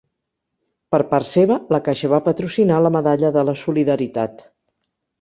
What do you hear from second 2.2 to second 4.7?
patrocinar la Medalla de la solidaritat.